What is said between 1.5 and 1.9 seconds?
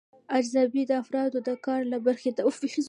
کار